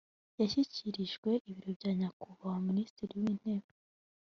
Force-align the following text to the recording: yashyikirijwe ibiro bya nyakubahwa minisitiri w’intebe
yashyikirijwe 0.39 1.29
ibiro 1.49 1.69
bya 1.79 1.91
nyakubahwa 1.99 2.51
minisitiri 2.67 3.13
w’intebe 3.21 3.69